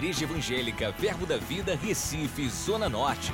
[0.00, 3.30] Igreja Evangélica Verbo da Vida, Recife, Zona Norte.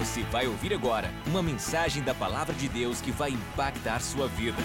[0.00, 4.58] Você vai ouvir agora uma mensagem da Palavra de Deus que vai impactar sua vida.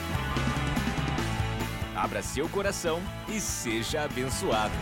[1.95, 2.99] Abra seu coração
[3.29, 4.73] e seja abençoado.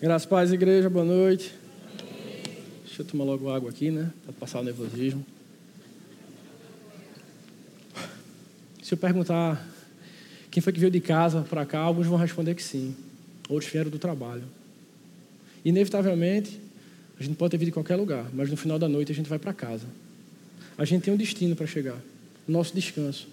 [0.00, 1.54] Graças paz, igreja, boa noite.
[2.84, 4.10] Deixa eu tomar logo água aqui, né?
[4.24, 5.24] Para passar o nervosismo.
[8.82, 9.64] Se eu perguntar
[10.50, 12.94] quem foi que veio de casa para cá, alguns vão responder que sim.
[13.48, 14.42] Outros vieram do trabalho.
[15.64, 16.60] Inevitavelmente,
[17.18, 19.28] a gente pode ter vindo de qualquer lugar, mas no final da noite a gente
[19.28, 19.86] vai para casa.
[20.76, 21.96] A gente tem um destino para chegar,
[22.46, 23.28] nosso descanso.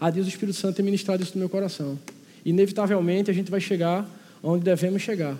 [0.00, 1.98] A Deus o Espírito Santo tem ministrado isso no meu coração.
[2.44, 4.08] Inevitavelmente a gente vai chegar
[4.42, 5.38] onde devemos chegar,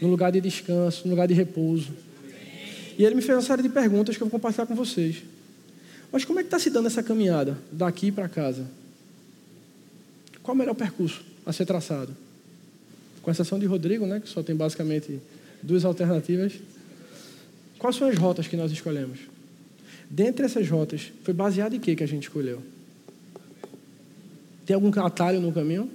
[0.00, 1.92] no lugar de descanso, no lugar de repouso.
[2.96, 5.22] E ele me fez uma série de perguntas que eu vou compartilhar com vocês.
[6.14, 8.70] Mas como é que está se dando essa caminhada daqui para casa?
[10.44, 12.16] Qual o melhor percurso a ser traçado?
[13.20, 15.20] Com exceção de Rodrigo, né, que só tem basicamente
[15.60, 16.52] duas alternativas.
[17.80, 19.18] Quais são as rotas que nós escolhemos?
[20.08, 22.62] Dentre essas rotas, foi baseado em que que a gente escolheu?
[24.64, 25.90] Tem algum atalho no caminho?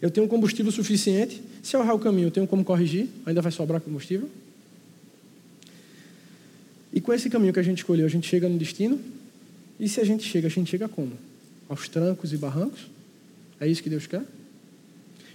[0.00, 1.42] Eu tenho combustível suficiente?
[1.64, 3.08] Se eu errar o caminho, eu tenho como corrigir?
[3.26, 4.30] Ainda vai sobrar combustível?
[7.00, 9.00] E com esse caminho que a gente escolheu, a gente chega no destino?
[9.78, 11.12] E se a gente chega, a gente chega como?
[11.66, 12.90] Aos trancos e barrancos?
[13.58, 14.20] É isso que Deus quer?
[14.20, 14.26] O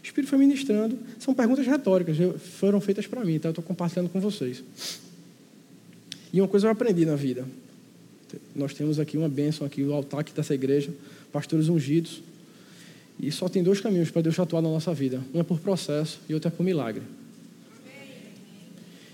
[0.03, 0.95] Espírito foi ministrando.
[1.17, 2.17] São perguntas retóricas,
[2.59, 4.63] foram feitas para mim, então eu estou compartilhando com vocês.
[6.31, 7.47] E uma coisa eu aprendi na vida.
[8.55, 10.93] Nós temos aqui uma bênção aqui, o altar aqui dessa igreja,
[11.31, 12.21] pastores ungidos.
[13.19, 15.19] E só tem dois caminhos para Deus atuar na nossa vida.
[15.33, 17.01] Um é por processo e outro é por milagre.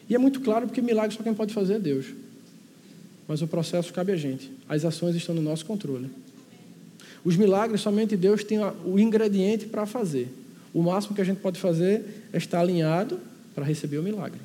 [0.10, 2.08] E é muito claro porque milagre só quem pode fazer é Deus.
[3.32, 4.52] Mas o processo cabe a gente.
[4.68, 6.12] As ações estão no nosso controle.
[7.24, 10.28] Os milagres somente Deus tem o ingrediente para fazer.
[10.74, 13.22] O máximo que a gente pode fazer é estar alinhado
[13.56, 14.42] para receber o milagre.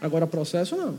[0.00, 0.98] Agora, processo não.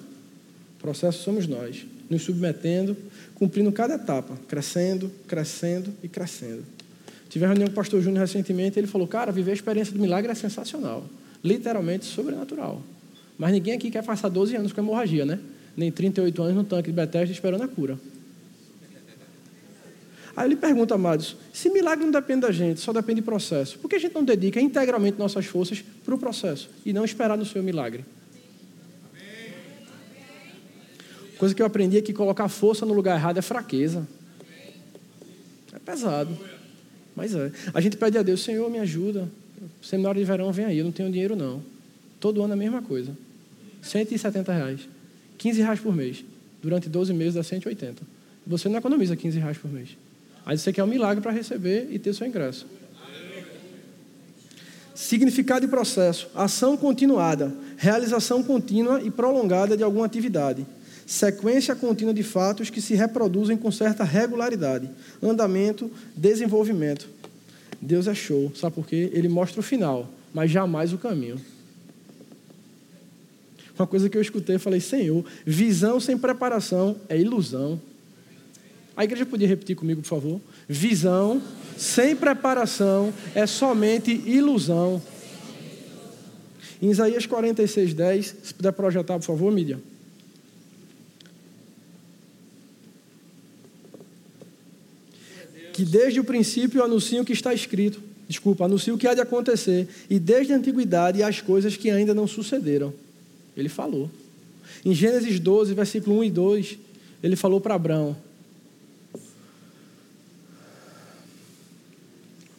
[0.79, 2.96] Processo somos nós, nos submetendo,
[3.34, 6.63] cumprindo cada etapa, crescendo, crescendo e crescendo.
[7.28, 10.31] Tive reunião com o pastor Júnior recentemente, ele falou: Cara, viver a experiência do milagre
[10.31, 11.06] é sensacional,
[11.44, 12.84] literalmente sobrenatural.
[13.35, 15.40] Mas ninguém aqui quer passar 12 anos com hemorragia, né?
[15.75, 17.97] Nem 38 anos no tanque de Bethesda esperando a cura.
[20.35, 23.78] Aí eu lhe pergunto, amados, se milagre não depende da gente, só depende do processo,
[23.78, 27.38] por que a gente não dedica integralmente nossas forças para o processo e não esperar
[27.38, 28.03] no seu milagre?
[31.38, 34.07] Coisa que eu aprendi é que colocar força no lugar errado é fraqueza.
[35.72, 36.38] É pesado.
[37.16, 37.51] Mas é.
[37.73, 39.29] A gente pede a Deus, Senhor, me ajuda.
[39.81, 41.61] Seminário de verão vem aí, eu não tenho dinheiro não.
[42.19, 43.16] Todo ano a mesma coisa.
[43.81, 44.88] 170 reais.
[45.38, 46.23] 15 reais por mês.
[46.61, 48.01] Durante 12 meses dá 180.
[48.45, 49.89] Você não economiza 15 reais por mês.
[50.45, 52.66] Aí você quer um milagre para receber e ter seu ingresso.
[54.93, 60.66] Significado e processo: ação continuada, realização contínua e prolongada de alguma atividade,
[61.05, 64.89] sequência contínua de fatos que se reproduzem com certa regularidade,
[65.22, 67.09] andamento, desenvolvimento.
[67.81, 69.09] Deus é show, sabe por quê?
[69.13, 71.39] Ele mostra o final, mas jamais o caminho.
[73.78, 77.81] Uma coisa que eu escutei, eu falei, Senhor, visão sem preparação é ilusão.
[78.95, 80.41] A igreja podia repetir comigo, por favor?
[80.69, 81.41] Visão
[81.75, 85.01] sem preparação é somente ilusão.
[86.79, 89.79] Em Isaías 46, 10, se puder projetar, por favor, mídia.
[95.72, 98.00] Que desde o princípio anuncio o que está escrito.
[98.28, 99.88] Desculpa, anuncio o que há de acontecer.
[100.07, 102.94] E desde a antiguidade as coisas que ainda não sucederam.
[103.56, 104.09] Ele falou.
[104.84, 106.78] Em Gênesis 12, versículo 1 e 2,
[107.22, 108.16] ele falou para Abraão: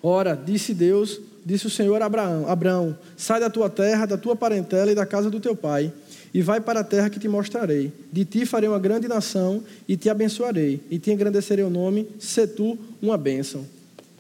[0.03, 4.37] Ora, disse Deus, disse o Senhor a Abraão: Abraão, sai da tua terra, da tua
[4.37, 5.93] parentela e da casa do teu pai,
[6.33, 7.93] e vai para a terra que te mostrarei.
[8.13, 12.47] De ti farei uma grande nação e te abençoarei, e te engrandecerei o nome, se
[12.47, 13.67] tu uma bênção.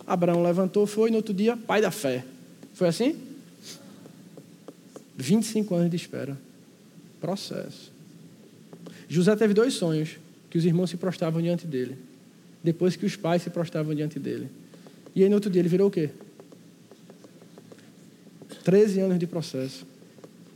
[0.06, 2.24] Abraão levantou, foi, no outro dia, pai da fé.
[2.74, 3.16] Foi assim?
[5.16, 6.36] 25 anos de espera.
[7.24, 7.90] Processo.
[9.08, 10.18] José teve dois sonhos,
[10.50, 11.96] que os irmãos se prostravam diante dele.
[12.62, 14.50] Depois que os pais se prostravam diante dele.
[15.16, 16.10] E aí no outro dia ele virou o quê?
[18.62, 19.86] 13 anos de processo.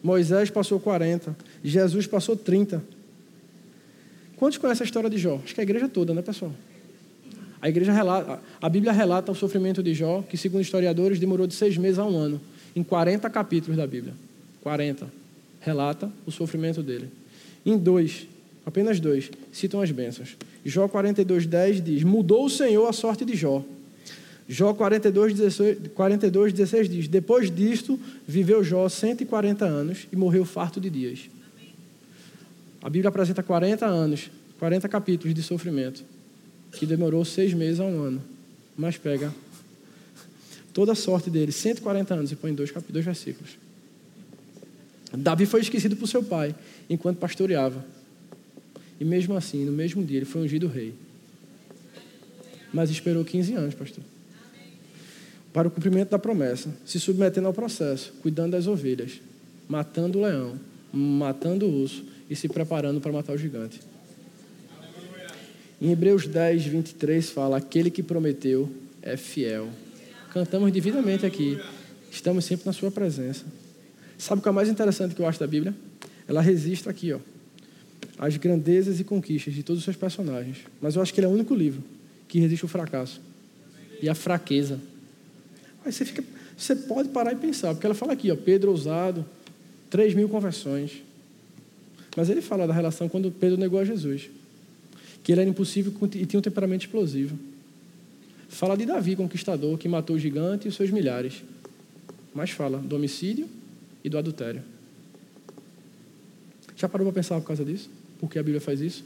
[0.02, 1.34] Moisés passou 40.
[1.64, 2.84] Jesus passou 30.
[4.36, 5.40] Quantos conhecem a história de Jó?
[5.42, 6.52] Acho que a igreja toda, né, pessoal?
[7.62, 11.54] A igreja relata, a Bíblia relata o sofrimento de Jó, que segundo historiadores demorou de
[11.54, 12.38] seis meses a um ano,
[12.76, 14.12] em 40 capítulos da Bíblia.
[14.60, 15.16] 40.
[15.60, 17.08] Relata o sofrimento dele.
[17.64, 18.26] Em dois,
[18.64, 20.36] apenas dois, citam as bênçãos.
[20.64, 23.64] Jó 42, 10 diz: Mudou o Senhor a sorte de Jó
[24.48, 30.80] Jó 42 16, 42, 16 diz: Depois disto, viveu Jó 140 anos e morreu farto
[30.80, 31.28] de dias.
[32.80, 36.02] A Bíblia apresenta 40 anos, 40 capítulos de sofrimento,
[36.72, 38.22] que demorou seis meses a um ano.
[38.74, 39.34] Mas pega
[40.72, 43.58] toda a sorte dele, 140 anos, e põe dois, dois versículos.
[45.12, 46.54] Davi foi esquecido por seu pai,
[46.88, 47.84] enquanto pastoreava.
[49.00, 50.92] E mesmo assim, no mesmo dia, ele foi ungido rei.
[52.72, 54.04] Mas esperou 15 anos, pastor.
[55.52, 59.20] Para o cumprimento da promessa, se submetendo ao processo, cuidando das ovelhas,
[59.68, 60.58] matando o leão,
[60.92, 63.80] matando o urso e se preparando para matar o gigante.
[65.80, 68.68] Em Hebreus 10, 23 fala: Aquele que prometeu
[69.00, 69.68] é fiel.
[70.32, 71.58] Cantamos devidamente aqui.
[72.10, 73.44] Estamos sempre na Sua presença.
[74.18, 75.72] Sabe o que é mais interessante que eu acho da Bíblia?
[76.26, 77.20] Ela registra aqui, ó,
[78.18, 80.58] as grandezas e conquistas de todos os seus personagens.
[80.82, 81.82] Mas eu acho que ele é o único livro
[82.26, 83.20] que resiste o fracasso
[84.02, 84.80] e a fraqueza.
[85.84, 86.24] Aí você fica,
[86.56, 89.24] você pode parar e pensar, porque ela fala aqui, ó, Pedro ousado,
[89.88, 91.02] 3 mil conversões.
[92.16, 94.28] Mas ele fala da relação quando Pedro negou a Jesus,
[95.22, 97.38] que ele era impossível e tinha um temperamento explosivo.
[98.48, 101.44] Fala de Davi, conquistador, que matou o gigante e os seus milhares.
[102.34, 103.48] Mas fala do homicídio
[104.08, 104.62] e do adultério.
[106.76, 107.90] Já parou para pensar por causa disso?
[108.18, 109.04] Por que a Bíblia faz isso?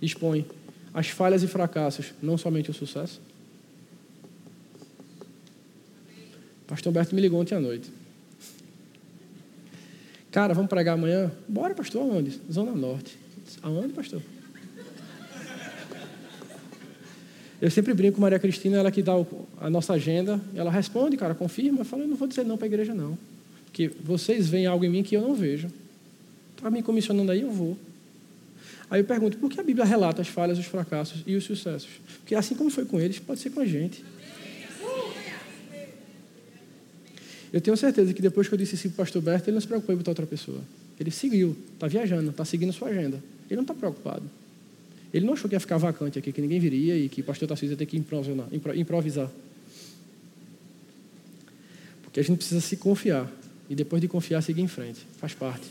[0.00, 0.46] Expõe
[0.94, 3.20] as falhas e fracassos, não somente o sucesso.
[6.66, 7.90] Pastor Humberto me ligou ontem à noite.
[10.30, 11.30] Cara, vamos pregar amanhã?
[11.48, 12.40] Bora, pastor, aonde?
[12.50, 13.16] Zona Norte.
[13.62, 14.22] Aonde, pastor?
[17.60, 19.12] Eu sempre brinco com Maria Cristina, ela que dá
[19.60, 21.80] a nossa agenda, ela responde, cara, confirma.
[21.80, 23.16] Eu falo, eu não vou dizer não para a igreja, não.
[23.72, 25.68] Porque vocês veem algo em mim que eu não vejo.
[26.54, 27.78] Está me comissionando aí, eu vou.
[28.90, 31.88] Aí eu pergunto, por que a Bíblia relata as falhas, os fracassos e os sucessos?
[32.18, 34.04] Porque assim como foi com eles, pode ser com a gente.
[37.50, 39.60] Eu tenho certeza que depois que eu disse isso para o pastor Berto, ele não
[39.62, 40.60] se preocupou em botar outra pessoa.
[41.00, 43.22] Ele seguiu, está viajando, está seguindo sua agenda.
[43.48, 44.22] Ele não está preocupado.
[45.14, 47.48] Ele não achou que ia ficar vacante aqui, que ninguém viria e que o pastor
[47.48, 49.30] Tarcísio ia ter que improvisar.
[52.02, 53.30] Porque a gente precisa se confiar.
[53.72, 55.00] E depois de confiar, seguir em frente.
[55.16, 55.64] Faz parte.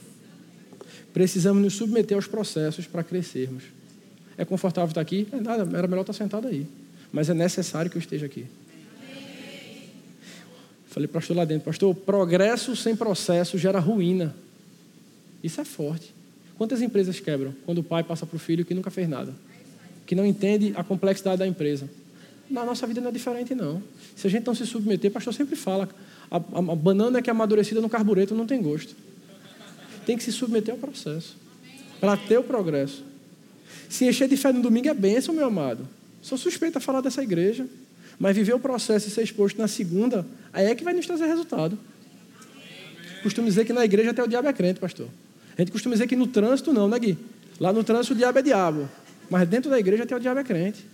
[1.14, 3.66] Precisamos nos submeter aos processos para crescermos.
[4.36, 5.28] É confortável estar aqui?
[5.32, 6.66] É nada, era melhor estar sentado aí.
[7.14, 8.48] Mas é necessário que eu esteja aqui.
[10.88, 14.36] Falei para o pastor lá dentro, pastor, progresso sem processo gera ruína.
[15.44, 16.12] Isso é forte.
[16.58, 19.32] Quantas empresas quebram quando o pai passa para o filho que nunca fez nada?
[20.08, 21.88] Que não entende a complexidade da empresa.
[22.50, 23.80] Na nossa vida não é diferente, não.
[24.16, 25.88] Se a gente não se submeter, pastor sempre fala,
[26.32, 28.96] a, a, a banana que é amadurecida no carbureto não tem gosto
[30.06, 31.36] tem que se submeter ao processo
[32.00, 33.04] para ter o progresso.
[33.88, 35.88] Se encher de fé no domingo é bênção, meu amado.
[36.22, 37.68] Sou suspeito a falar dessa igreja.
[38.18, 41.26] Mas viver o processo e ser exposto na segunda, aí é que vai nos trazer
[41.26, 41.78] resultado.
[43.24, 45.08] Costumo dizer que na igreja até o diabo é crente, pastor.
[45.58, 47.18] A gente costuma dizer que no trânsito não, né, Gui?
[47.60, 48.90] Lá no trânsito o diabo é diabo.
[49.30, 50.86] Mas dentro da igreja até o diabo é crente.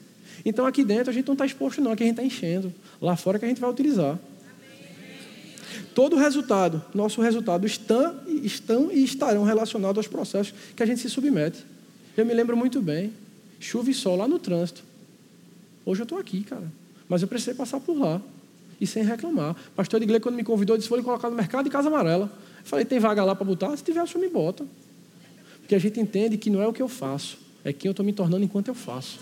[0.45, 2.74] Então aqui dentro a gente não está exposto, não, aqui a gente está enchendo.
[3.01, 4.18] Lá fora que a gente vai utilizar.
[5.98, 11.02] Todo o resultado, nosso resultado, estão, estão e estarão relacionados aos processos que a gente
[11.02, 11.66] se submete.
[12.16, 13.12] Eu me lembro muito bem,
[13.60, 14.84] chuva e sol lá no trânsito.
[15.83, 16.71] Hoje eu estou aqui, cara.
[17.10, 18.21] Mas eu precisei passar por lá.
[18.80, 19.56] E sem reclamar.
[19.76, 22.31] Pastor Edgley, quando me convidou, disse: vou lhe colocar no mercado de Casa Amarela.
[22.60, 23.76] Eu falei: tem vaga lá para botar?
[23.76, 24.68] Se tiver, o senhor me bota.
[25.62, 28.06] Porque a gente entende que não é o que eu faço, é quem eu estou
[28.06, 29.19] me tornando enquanto eu faço.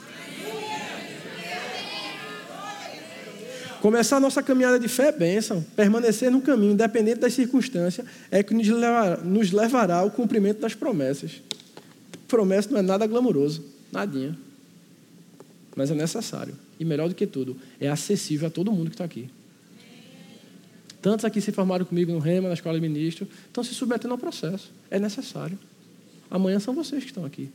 [3.85, 5.63] Começar a nossa caminhada de fé é bênção.
[5.75, 10.73] Permanecer no caminho, independente das circunstâncias, é que nos levará, nos levará ao cumprimento das
[10.73, 11.39] promessas.
[12.27, 14.35] Promessa não é nada glamouroso, nadinha.
[15.75, 16.55] Mas é necessário.
[16.79, 19.29] E melhor do que tudo, é acessível a todo mundo que está aqui.
[20.99, 24.17] Tantos aqui se formaram comigo no REMA, na escola de ministro, estão se submetendo ao
[24.17, 24.71] processo.
[24.89, 25.59] É necessário.
[26.31, 27.51] Amanhã são vocês que estão aqui.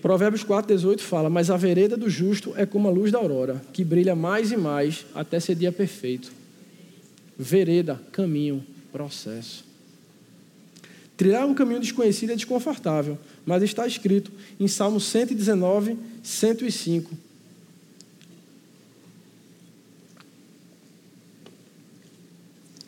[0.00, 3.84] Provérbios 4,18 fala: Mas a vereda do justo é como a luz da aurora, que
[3.84, 6.32] brilha mais e mais até ser dia perfeito.
[7.36, 9.64] Vereda, caminho, processo.
[11.16, 17.10] Trilhar um caminho desconhecido é desconfortável, mas está escrito em Salmo 119, 105.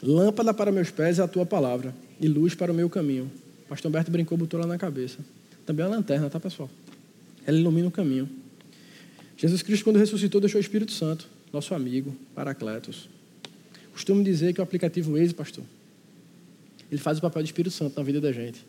[0.03, 3.31] Lâmpada para meus pés é a tua palavra, e luz para o meu caminho.
[3.69, 5.19] Pastor Humberto brincou, botou lá na cabeça.
[5.67, 6.71] Também é uma lanterna, tá, pessoal?
[7.51, 8.29] Ela ilumina o caminho.
[9.37, 13.09] Jesus Cristo, quando ressuscitou, deixou o Espírito Santo, nosso amigo, Paracletos.
[13.93, 15.65] Costumo dizer que o aplicativo Waze, pastor,
[16.93, 18.65] ele faz o papel de Espírito Santo na vida da gente.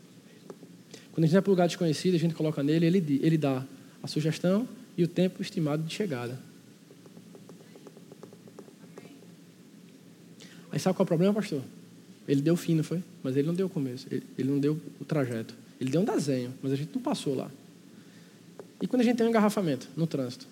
[1.11, 3.63] Quando a gente vai para um lugar desconhecido, a gente coloca nele, ele, ele dá
[4.01, 6.39] a sugestão e o tempo estimado de chegada.
[10.71, 11.61] Aí sabe qual é o problema, pastor?
[12.27, 13.03] Ele deu fim, não foi?
[13.21, 15.53] Mas ele não deu o começo, ele, ele não deu o trajeto.
[15.79, 17.51] Ele deu um desenho, mas a gente não passou lá.
[18.81, 20.47] E quando a gente tem um engarrafamento no trânsito?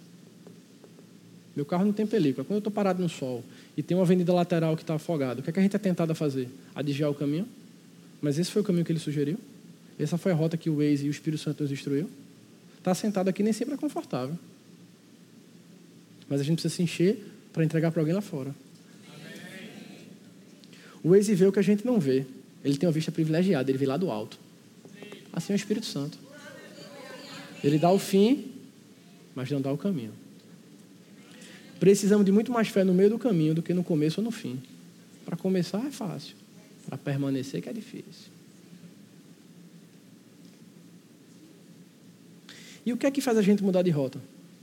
[1.55, 2.45] Meu carro não tem película.
[2.45, 3.43] Quando eu estou parado no sol
[3.75, 5.79] e tem uma avenida lateral que está afogada, o que, é que a gente é
[5.79, 6.47] tentado a fazer?
[6.75, 7.47] A desviar o caminho?
[8.21, 9.37] Mas esse foi o caminho que ele sugeriu?
[9.97, 12.09] Essa foi a rota que o Waze e o Espírito Santo nos instruiu?
[12.77, 14.37] Está sentado aqui nem sempre é confortável.
[16.29, 17.21] Mas a gente precisa se encher
[17.51, 18.55] para entregar para alguém lá fora.
[21.03, 22.25] O Waze vê o que a gente não vê.
[22.63, 24.39] Ele tem uma vista privilegiada, ele vê lá do alto.
[25.33, 26.17] Assim é o Espírito Santo.
[27.63, 28.51] Ele dá o fim,
[29.35, 30.13] mas não dá o caminho.
[31.79, 34.31] Precisamos de muito mais fé no meio do caminho do que no começo ou no
[34.31, 34.61] fim.
[35.25, 36.35] Para começar é fácil,
[36.85, 38.31] para permanecer que é difícil.
[42.85, 44.19] E o que é que faz a gente mudar de rota?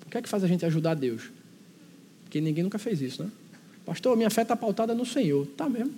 [0.07, 1.31] O que é que faz a gente ajudar Deus?
[2.25, 3.31] Porque ninguém nunca fez isso, né?
[3.85, 5.47] Pastor, minha fé está pautada no Senhor.
[5.57, 5.95] Tá mesmo.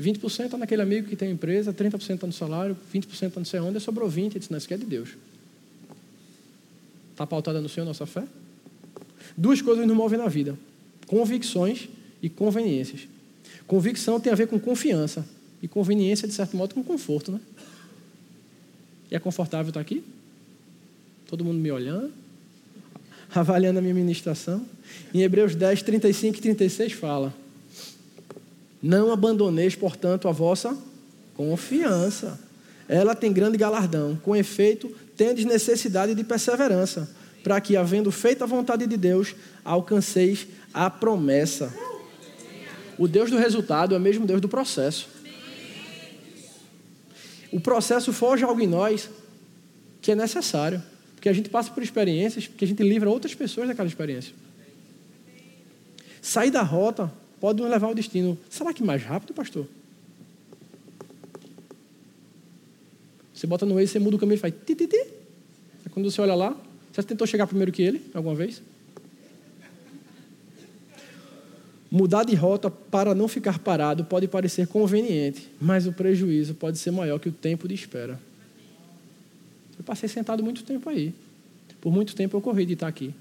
[0.00, 3.60] 20% está naquele amigo que tem empresa, 30% está no salário, 20% está não sei
[3.60, 4.16] onde, sobrou 20%.
[4.16, 5.10] Ele disse, não, isso aqui é de Deus.
[7.22, 8.24] Está pautada no Senhor nossa fé?
[9.36, 10.58] Duas coisas nos movem na vida:
[11.06, 11.88] convicções
[12.20, 13.02] e conveniências.
[13.64, 15.24] Convicção tem a ver com confiança.
[15.62, 17.40] E conveniência, de certo modo, com conforto, né?
[19.08, 20.02] E é confortável estar aqui?
[21.28, 22.12] Todo mundo me olhando,
[23.32, 24.66] avaliando a minha ministração.
[25.14, 27.32] Em Hebreus 10, 35 e 36 fala:
[28.82, 30.76] Não abandoneis, portanto, a vossa
[31.36, 32.36] confiança.
[32.88, 34.16] Ela tem grande galardão.
[34.24, 37.08] Com efeito, tendes necessidade de perseverança,
[37.44, 41.72] para que, havendo feito a vontade de Deus, alcanceis a promessa.
[42.98, 45.08] O Deus do resultado é o mesmo Deus do processo.
[47.52, 49.08] O processo forja algo em nós
[50.00, 50.82] que é necessário,
[51.14, 54.34] porque a gente passa por experiências, que a gente livra outras pessoas daquela experiência.
[56.20, 58.36] Sair da rota pode nos levar ao destino.
[58.50, 59.68] Será que mais rápido, pastor?
[63.42, 65.04] Você bota no Waze, você muda o caminho e faz ti, ti, ti.
[65.90, 66.56] Quando você olha lá,
[66.92, 68.62] você tentou chegar primeiro que ele, alguma vez?
[71.90, 76.92] Mudar de rota para não ficar parado pode parecer conveniente, mas o prejuízo pode ser
[76.92, 78.16] maior que o tempo de espera.
[79.76, 81.12] Eu passei sentado muito tempo aí.
[81.80, 83.12] Por muito tempo eu corri de estar aqui.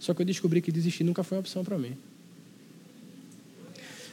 [0.00, 1.94] Só que eu descobri que desistir nunca foi uma opção para mim.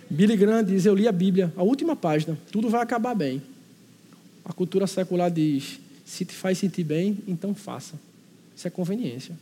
[0.10, 3.42] Billy Graham diz: Eu li a Bíblia, a última página, tudo vai acabar bem.
[4.50, 7.94] A cultura secular diz: se te faz sentir bem, então faça.
[8.56, 9.38] Isso é conveniência.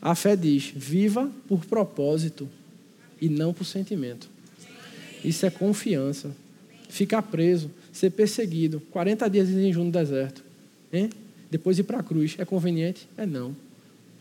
[0.00, 2.46] A fé diz: viva por propósito
[3.18, 4.28] e não por sentimento.
[5.24, 6.30] Isso é confiança.
[6.90, 10.44] Ficar preso, ser perseguido, 40 dias em jejum no deserto.
[10.92, 11.08] Hein?
[11.50, 12.36] Depois ir para a cruz.
[12.38, 13.08] É conveniente?
[13.16, 13.56] É não.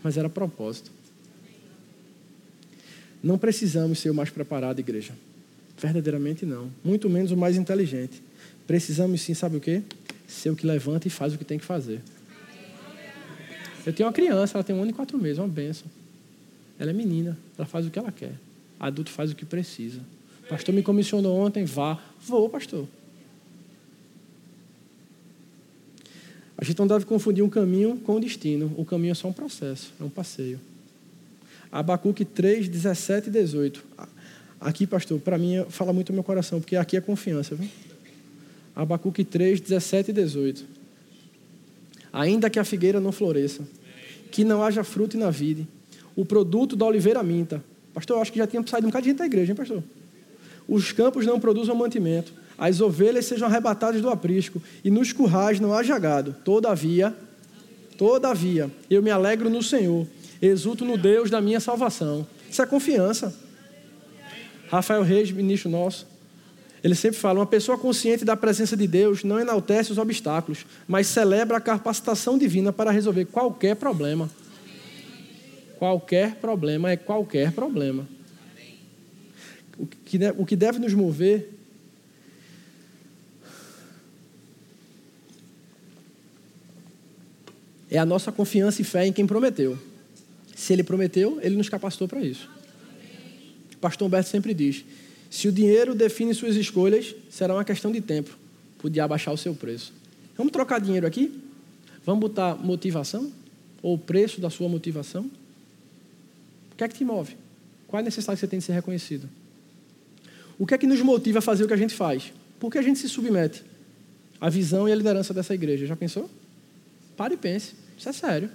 [0.02, 0.92] Mas era propósito.
[3.22, 5.13] Não precisamos ser o mais preparado, igreja.
[5.78, 6.72] Verdadeiramente não.
[6.84, 8.24] Muito menos o mais inteligente.
[8.65, 9.82] Precisamos sim, sabe o quê?
[10.27, 12.01] Ser o que levanta e faz o que tem que fazer.
[13.86, 15.88] Eu tenho uma criança, ela tem um ano e quatro meses, uma benção.
[16.79, 18.34] Ela é menina, ela faz o que ela quer.
[18.79, 20.00] Adulto faz o que precisa.
[20.46, 22.01] O pastor me comissionou ontem, vá.
[22.22, 22.88] Vou, pastor.
[26.58, 28.74] A gente não deve confundir um caminho com o destino.
[28.77, 30.60] O caminho é só um processo, é um passeio.
[31.72, 33.84] Abacuque 3, 17 e 18.
[34.62, 37.55] Aqui, pastor, para mim fala muito no meu coração, porque aqui é confiança.
[37.55, 37.67] Viu?
[38.75, 40.65] Abacuque 3, 17 e 18.
[42.12, 43.63] Ainda que a figueira não floresça,
[44.32, 45.68] que não haja fruto na vide,
[46.15, 47.63] o produto da oliveira minta.
[47.94, 49.84] Pastor, eu acho que já tinha saído um bocado de gente da igreja, hein, pastor?
[50.68, 55.74] Os campos não produzam mantimento, as ovelhas sejam arrebatadas do aprisco, e nos currais não
[55.74, 56.36] haja gado.
[56.44, 57.15] Todavia,
[57.98, 60.08] todavia, eu me alegro no Senhor,
[60.42, 62.25] exulto no Deus da minha salvação.
[62.50, 63.36] Isso é confiança.
[64.70, 66.08] Rafael Reis, ministro nosso,
[66.84, 71.08] ele sempre fala: uma pessoa consciente da presença de Deus não enaltece os obstáculos, mas
[71.08, 74.30] celebra a capacitação divina para resolver qualquer problema.
[75.80, 78.08] Qualquer problema é qualquer problema.
[80.38, 81.50] O que, deve, nos mover
[87.90, 89.78] é a nossa confiança e fé em quem prometeu.
[90.56, 92.48] Se ele prometeu, ele nos capacitou para isso.
[93.74, 94.86] O pastor Humberto sempre diz:
[95.34, 98.38] se o dinheiro define suas escolhas, será uma questão de tempo
[98.78, 99.92] para o diabo o seu preço.
[100.38, 101.42] Vamos trocar dinheiro aqui?
[102.06, 103.32] Vamos botar motivação?
[103.82, 105.24] Ou o preço da sua motivação?
[106.72, 107.36] O que é que te move?
[107.88, 109.28] Qual é a necessidade que você tem de ser reconhecido?
[110.60, 112.32] O que é que nos motiva a fazer o que a gente faz?
[112.60, 113.63] Por que a gente se submete
[114.40, 115.88] à visão e à liderança dessa igreja?
[115.88, 116.30] Já pensou?
[117.18, 117.74] Pare e pense.
[117.98, 118.52] Isso é sério.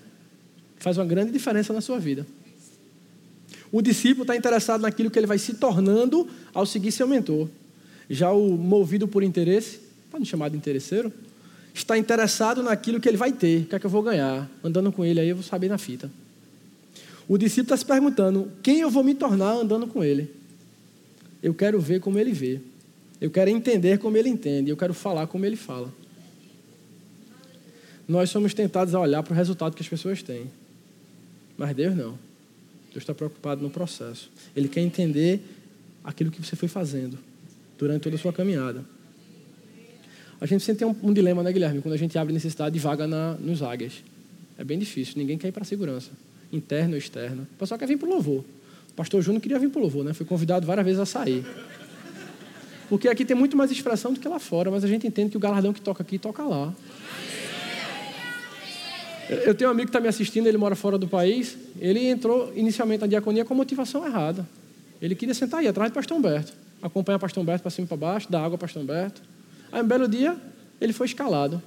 [0.77, 2.25] Faz uma grande diferença na sua vida.
[3.71, 7.49] O discípulo está interessado naquilo que ele vai se tornando ao seguir seu mentor.
[8.09, 11.13] Já o movido por interesse, pode chamar de interesseiro,
[11.75, 14.51] está interessado naquilo que ele vai ter, o que é que eu vou ganhar.
[14.65, 16.11] Andando com ele aí eu vou saber na fita.
[17.29, 20.31] O discípulo está se perguntando: quem eu vou me tornar andando com ele?
[21.43, 22.61] Eu quero ver como ele vê.
[23.21, 24.71] Eu quero entender como ele entende.
[24.71, 25.93] Eu quero falar como ele fala.
[28.09, 30.51] Nós somos tentados a olhar para o resultado que as pessoas têm.
[31.57, 32.19] Mas Deus não.
[32.99, 34.31] Deus está preocupado no processo.
[34.55, 35.41] Ele quer entender
[36.03, 37.17] aquilo que você foi fazendo
[37.79, 38.85] durante toda a sua caminhada.
[40.41, 41.81] A gente sempre tem um, um dilema, né, Guilherme?
[41.81, 44.03] Quando a gente abre necessidade de vaga na, nos águias.
[44.57, 45.15] É bem difícil.
[45.17, 46.11] Ninguém quer ir para a segurança.
[46.53, 47.47] Interno ou externo.
[47.55, 48.45] O pessoal quer vir para o louvor.
[48.91, 50.13] O pastor Júnior queria vir para o louvor, né?
[50.13, 51.45] Foi convidado várias vezes a sair.
[52.89, 55.37] Porque aqui tem muito mais expressão do que lá fora, mas a gente entende que
[55.37, 56.75] o galardão que toca aqui toca lá.
[59.29, 61.57] Eu tenho um amigo que está me assistindo, ele mora fora do país.
[61.79, 64.47] Ele entrou inicialmente na diaconia com motivação errada.
[65.01, 66.53] Ele queria sentar aí, atrás do pastor Humberto.
[66.81, 69.23] Acompanhar o pastor Humberto para cima e para baixo, dar água ao pastor Humberto.
[69.71, 70.37] Aí, um belo dia,
[70.81, 71.63] ele foi escalado.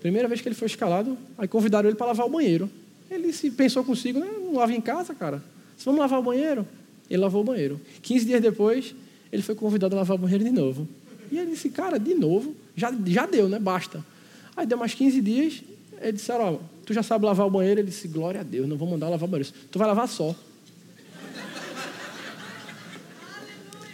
[0.00, 2.70] Primeira vez que ele foi escalado, aí convidaram ele para lavar o banheiro.
[3.10, 4.28] Ele se pensou consigo, né?
[4.40, 5.42] não lava em casa, cara.
[5.76, 6.66] Se vamos lavar o banheiro?
[7.10, 7.80] Ele lavou o banheiro.
[8.02, 8.94] 15 dias depois,
[9.32, 10.88] ele foi convidado a lavar o banheiro de novo.
[11.30, 12.54] E ele disse, cara, de novo?
[12.76, 13.58] Já, já deu, né?
[13.58, 14.04] Basta.
[14.56, 15.62] Aí deu mais 15 dias,
[16.02, 17.80] ele disse, ó, tu já sabe lavar o banheiro?
[17.80, 19.52] Ele disse, glória a Deus, não vou mandar lavar o banheiro.
[19.70, 20.34] Tu vai lavar só.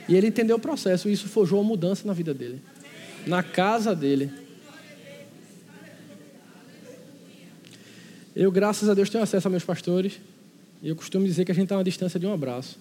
[0.09, 2.63] E ele entendeu o processo, e isso forjou uma mudança na vida dele.
[3.27, 4.33] Na casa dele.
[8.35, 10.19] Eu, graças a Deus, tenho acesso a meus pastores.
[10.83, 12.79] E eu costumo dizer que a gente está a uma distância de um abraço.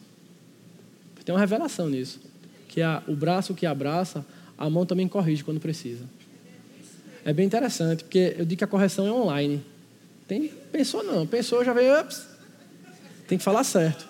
[1.25, 2.22] Tem uma revelação nisso.
[2.69, 4.25] Que a, o braço que abraça,
[4.57, 6.05] a mão também corrige quando precisa.
[7.27, 9.62] É bem interessante, porque eu digo que a correção é online.
[10.25, 12.25] Tem, pensou não, pensou, já veio, ups,
[13.27, 14.07] tem que falar certo.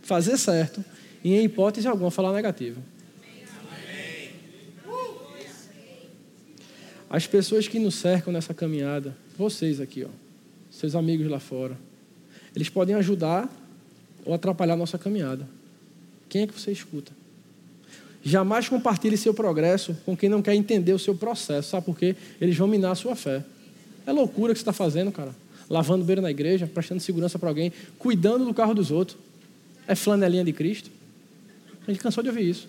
[0.00, 0.82] Fazer certo.
[1.22, 2.82] E em hipótese alguma, falar negativo.
[7.10, 10.08] As pessoas que nos cercam nessa caminhada, vocês aqui, ó,
[10.70, 11.76] seus amigos lá fora,
[12.56, 13.46] eles podem ajudar
[14.24, 15.46] ou atrapalhar a nossa caminhada.
[16.30, 17.12] Quem é que você escuta?
[18.24, 21.70] Jamais compartilhe seu progresso com quem não quer entender o seu processo.
[21.70, 22.14] Sabe por quê?
[22.40, 23.44] Eles vão minar a sua fé.
[24.06, 25.34] É loucura que você está fazendo, cara.
[25.68, 29.18] Lavando beira na igreja, prestando segurança para alguém, cuidando do carro dos outros.
[29.88, 30.90] É flanelinha de Cristo.
[31.86, 32.68] A gente cansou de ouvir isso.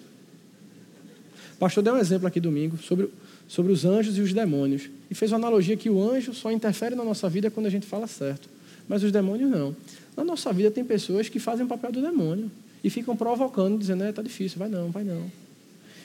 [1.56, 3.10] O pastor deu um exemplo aqui domingo sobre,
[3.48, 4.90] sobre os anjos e os demônios.
[5.10, 7.86] E fez uma analogia que o anjo só interfere na nossa vida quando a gente
[7.86, 8.50] fala certo.
[8.88, 9.76] Mas os demônios não.
[10.18, 12.50] Na nossa vida tem pessoas que fazem o papel do demônio
[12.84, 15.43] e ficam provocando, dizendo: é, tá difícil, vai não, vai não.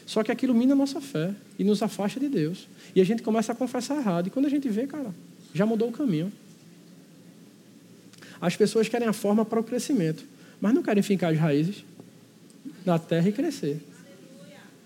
[0.09, 2.67] Só que aquilo mina a nossa fé e nos afasta de Deus.
[2.97, 4.29] E a gente começa a confessar errado.
[4.29, 5.15] E quando a gente vê, cara,
[5.53, 6.33] já mudou o caminho.
[8.41, 10.25] As pessoas querem a forma para o crescimento,
[10.63, 11.85] mas não querem fincar as raízes
[12.87, 13.83] na terra e crescer.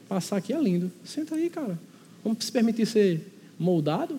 [0.08, 0.90] Passar aqui é lindo.
[1.04, 1.78] Senta aí, cara.
[2.24, 3.24] Vamos se permitir ser
[3.56, 4.18] moldado?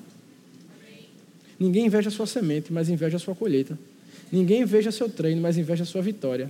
[1.60, 3.78] Ninguém inveja a sua semente, mas inveja a sua colheita.
[4.32, 6.50] Ninguém inveja seu treino, mas inveja a sua vitória.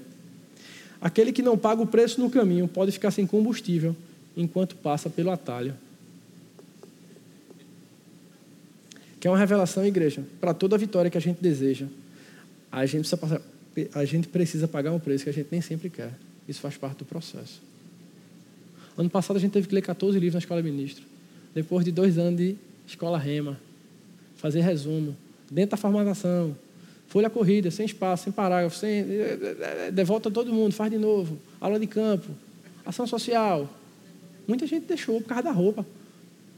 [1.01, 3.95] Aquele que não paga o preço no caminho pode ficar sem combustível
[4.35, 5.75] enquanto passa pelo atalho.
[9.19, 11.85] Que é uma revelação, igreja, para toda a vitória que a gente deseja.
[12.71, 13.41] A gente, precisa passar,
[13.93, 16.11] a gente precisa pagar um preço que a gente nem sempre quer.
[16.47, 17.61] Isso faz parte do processo.
[18.97, 21.03] Ano passado a gente teve que ler 14 livros na escola ministro.
[21.53, 23.59] Depois de dois anos de escola rema,
[24.35, 25.15] fazer resumo,
[25.49, 26.55] dentro da formatação,
[27.07, 28.89] folha corrida, sem espaço, sem parágrafo, sem.
[28.89, 31.37] Eh, eh, eh, devolta todo mundo, faz de novo.
[31.61, 32.29] Aula de campo,
[32.85, 33.69] ação social,
[34.47, 35.85] Muita gente deixou por causa da roupa.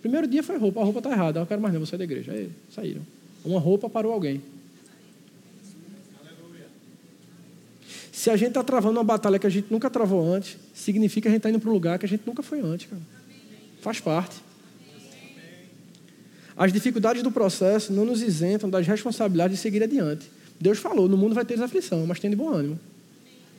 [0.01, 2.03] Primeiro dia foi roupa, a roupa está errada, eu quero mais não, vou sair da
[2.03, 2.31] igreja.
[2.31, 3.01] Aí saíram.
[3.43, 4.41] Uma roupa parou alguém.
[8.11, 11.27] Se a gente está travando uma batalha que a gente nunca travou antes, significa que
[11.27, 13.01] a gente está indo para um lugar que a gente nunca foi antes, cara.
[13.81, 14.37] Faz parte.
[16.57, 20.29] As dificuldades do processo não nos isentam das responsabilidades de seguir adiante.
[20.59, 22.79] Deus falou: no mundo vai ter desaflição, mas tem de bom ânimo.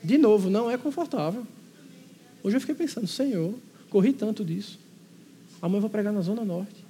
[0.02, 1.46] De novo, não é confortável.
[2.42, 3.54] Hoje eu fiquei pensando, Senhor,
[3.90, 4.78] Corri tanto disso.
[5.60, 6.84] Amanhã eu vou pregar na Zona Norte.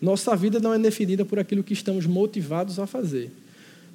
[0.00, 3.30] Nossa vida não é definida por aquilo que estamos motivados a fazer,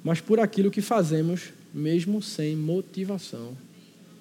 [0.02, 3.56] mas por aquilo que fazemos, mesmo sem motivação.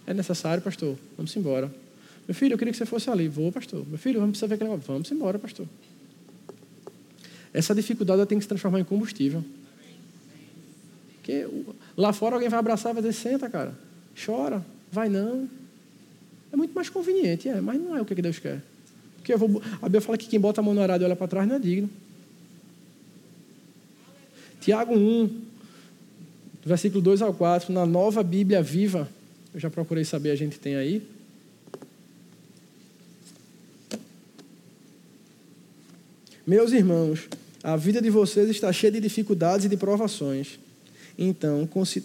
[0.08, 0.98] É necessário, pastor?
[1.18, 1.74] Vamos embora.
[2.28, 3.28] Meu filho, eu queria que você fosse ali.
[3.28, 3.86] Vou, pastor.
[3.88, 4.86] Meu filho, vamos ver aquele negócio.
[4.88, 5.68] Vamos embora, pastor.
[7.54, 9.44] Essa dificuldade tem que se transformar em combustível.
[11.16, 11.48] Porque
[11.96, 13.74] lá fora alguém vai abraçar e vai dizer, senta, cara.
[14.26, 14.66] Chora.
[14.92, 15.50] Vai não.
[16.54, 18.62] É muito mais conveniente, é, mas não é o que Deus quer.
[19.18, 21.28] Porque vou, a Bíblia fala que quem bota a mão no arado e olha para
[21.28, 21.90] trás não é digno.
[24.62, 25.42] Tiago 1, do
[26.64, 29.10] versículo 2 ao 4, na nova Bíblia viva.
[29.52, 31.02] Eu já procurei saber, a gente tem aí.
[36.46, 37.28] Meus irmãos,
[37.64, 40.60] a vida de vocês está cheia de dificuldades e de provações.
[41.18, 42.04] Então, consi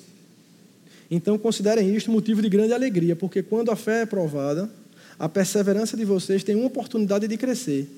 [1.10, 4.68] então considerem isto motivo de grande alegria, porque quando a fé é provada,
[5.18, 7.88] a perseverança de vocês tem uma oportunidade de crescer.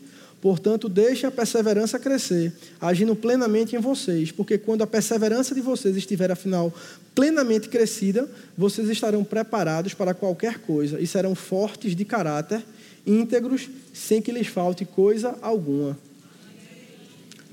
[0.40, 5.94] Portanto, deixem a perseverança crescer, agindo plenamente em vocês, porque quando a perseverança de vocês
[5.96, 6.73] estiver, afinal,
[7.14, 12.64] plenamente crescida, vocês estarão preparados para qualquer coisa e serão fortes de caráter,
[13.07, 15.99] íntegros, sem que lhes falte coisa alguma.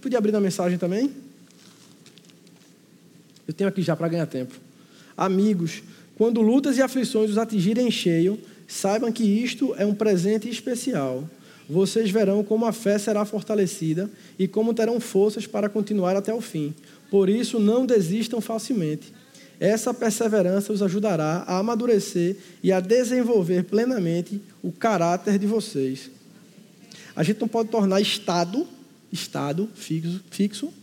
[0.02, 1.12] Podia abrir na mensagem também?
[3.46, 4.67] Eu tenho aqui já para ganhar tempo.
[5.18, 5.82] Amigos,
[6.16, 11.28] quando lutas e aflições os atingirem em cheio, saibam que isto é um presente especial.
[11.70, 16.40] Vocês verão como a fé será fortalecida e como terão forças para continuar até o
[16.40, 16.74] fim.
[17.10, 19.12] Por isso, não desistam facilmente.
[19.60, 26.12] Essa perseverança os ajudará a amadurecer e a desenvolver plenamente o caráter de vocês.
[27.16, 28.68] A gente não pode tornar estado,
[29.12, 30.74] estado fixo, fixo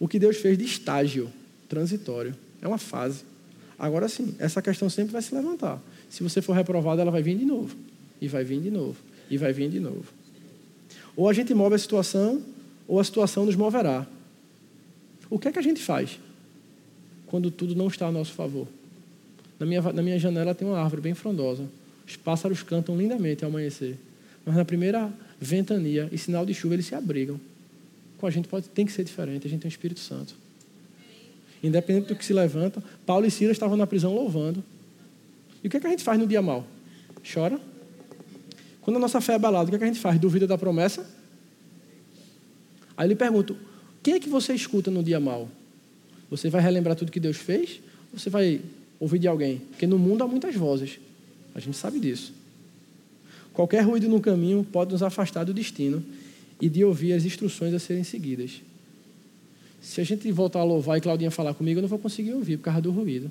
[0.00, 1.30] o que Deus fez de estágio
[1.68, 2.34] transitório.
[2.62, 3.35] É uma fase.
[3.78, 5.80] Agora sim, essa questão sempre vai se levantar.
[6.08, 7.76] Se você for reprovado, ela vai vir de novo.
[8.20, 8.96] E vai vir de novo.
[9.30, 10.04] E vai vir de novo.
[11.14, 12.42] Ou a gente move a situação,
[12.86, 14.06] ou a situação nos moverá.
[15.28, 16.18] O que é que a gente faz
[17.26, 18.66] quando tudo não está a nosso favor?
[19.58, 21.68] Na minha, na minha janela tem uma árvore bem frondosa.
[22.06, 23.98] Os pássaros cantam lindamente ao amanhecer.
[24.44, 27.40] Mas na primeira ventania e sinal de chuva, eles se abrigam.
[28.18, 29.46] Com a gente pode, tem que ser diferente.
[29.46, 30.34] A gente tem o Espírito Santo.
[31.62, 34.62] Independente do que se levanta, Paulo e Silas estavam na prisão louvando.
[35.62, 36.66] E o que, é que a gente faz no dia mal?
[37.32, 37.60] Chora?
[38.80, 40.18] Quando a nossa fé é abalada, o que, é que a gente faz?
[40.18, 41.04] Duvida da promessa?
[42.96, 43.56] Aí eu lhe pergunto:
[44.02, 45.48] quem é que você escuta no dia mal?
[46.30, 47.80] Você vai relembrar tudo que Deus fez?
[48.12, 48.60] Ou você vai
[49.00, 49.58] ouvir de alguém?
[49.70, 50.98] Porque no mundo há muitas vozes.
[51.54, 52.32] A gente sabe disso.
[53.52, 56.04] Qualquer ruído no caminho pode nos afastar do destino
[56.60, 58.60] e de ouvir as instruções a serem seguidas.
[59.86, 62.56] Se a gente voltar a louvar e Claudinha falar comigo, eu não vou conseguir ouvir
[62.56, 63.30] por causa do ruído.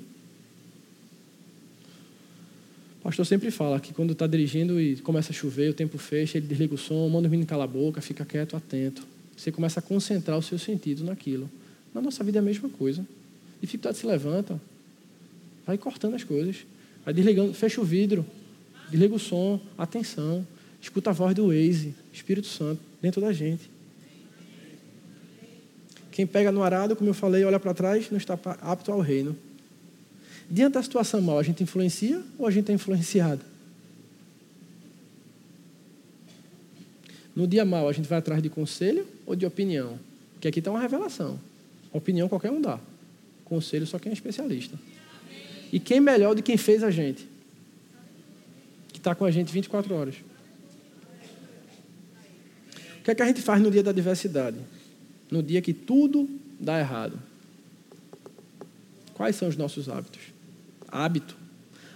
[2.98, 6.38] O pastor sempre fala que quando está dirigindo e começa a chover, o tempo fecha,
[6.38, 9.06] ele desliga o som, manda o menino calar a boca, fica quieto, atento.
[9.36, 11.48] Você começa a concentrar o seu sentido naquilo.
[11.94, 13.06] Na nossa vida é a mesma coisa.
[13.60, 14.58] Dificuldade se levanta,
[15.66, 16.56] vai cortando as coisas,
[17.04, 18.24] vai desligando, fecha o vidro,
[18.90, 20.44] desliga o som, atenção,
[20.80, 23.75] escuta a voz do Waze, Espírito Santo, dentro da gente.
[26.16, 29.36] Quem pega no arado, como eu falei, olha para trás, não está apto ao reino.
[30.48, 33.42] Diante da situação mal, a gente influencia ou a gente é influenciado?
[37.34, 39.98] No dia mal, a gente vai atrás de conselho ou de opinião?
[40.32, 41.38] Porque aqui está uma revelação.
[41.92, 42.80] Opinião qualquer um dá.
[43.44, 44.78] Conselho só quem é especialista.
[45.70, 47.28] E quem melhor do que quem fez a gente?
[48.88, 50.14] Que está com a gente 24 horas.
[53.00, 54.56] O que é que a gente faz no dia da adversidade?
[55.30, 57.18] No dia que tudo dá errado?
[59.14, 60.20] Quais são os nossos hábitos?
[60.88, 61.36] Hábito.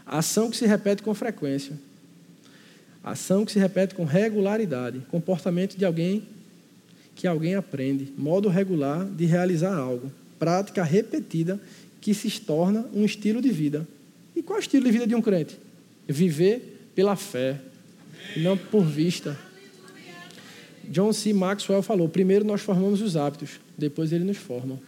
[0.06, 1.78] Ação que se repete com frequência.
[3.04, 5.00] Ação que se repete com regularidade.
[5.10, 6.24] Comportamento de alguém
[7.14, 8.12] que alguém aprende.
[8.16, 10.10] Modo regular de realizar algo.
[10.38, 11.60] Prática repetida
[12.00, 13.86] que se torna um estilo de vida.
[14.34, 15.58] E qual é o estilo de vida de um crente?
[16.08, 17.60] Viver pela fé,
[18.36, 19.38] não por vista.
[20.90, 21.32] John C.
[21.32, 24.78] Maxwell falou: primeiro nós formamos os hábitos, depois eles nos formam.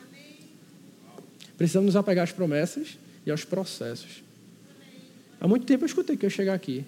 [1.57, 4.25] Precisamos nos apegar às promessas e aos processos.
[5.41, 6.85] Há muito tempo eu escutei que eu chegar aqui,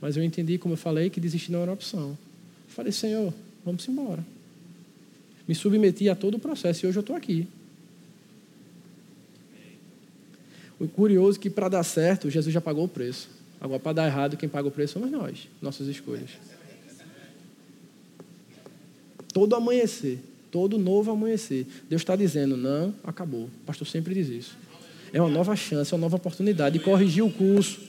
[0.00, 2.10] mas eu entendi, como eu falei, que desistir não era opção.
[2.10, 4.24] Eu falei: Senhor, vamos embora.
[5.46, 7.46] Me submeti a todo o processo e hoje eu estou aqui.
[10.80, 13.28] O curioso é que para dar certo, Jesus já pagou o preço.
[13.60, 16.30] Agora, para dar errado, quem paga o preço somos nós, nossas escolhas.
[19.32, 20.18] Todo amanhecer,
[20.50, 21.66] todo novo amanhecer.
[21.88, 23.44] Deus está dizendo, não, acabou.
[23.44, 24.58] O pastor sempre diz isso.
[25.12, 27.80] É uma nova chance, é uma nova oportunidade de corrigir o curso,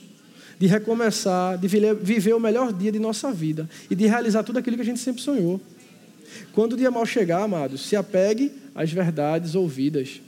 [0.58, 4.76] de recomeçar, de viver o melhor dia de nossa vida e de realizar tudo aquilo
[4.76, 5.60] que a gente sempre sonhou.
[6.52, 10.20] Quando o dia mal chegar, amados, se apegue às verdades ouvidas.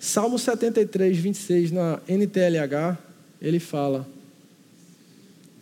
[0.00, 2.98] Salmo 73, 26, na NTLH,
[3.40, 4.06] ele fala: